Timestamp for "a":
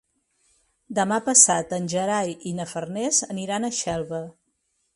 3.69-3.73